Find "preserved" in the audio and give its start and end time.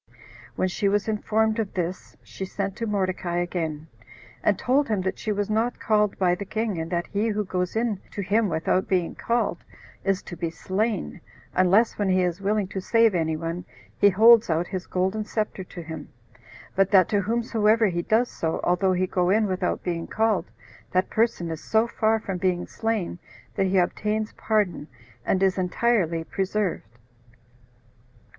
26.23-26.97